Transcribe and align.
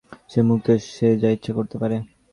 সে 0.31 0.39
মুক্ত, 0.47 0.67
সে 0.87 1.07
যা-ইচ্ছে 1.21 1.51
করতে 1.53 1.75
পারে। 1.81 1.97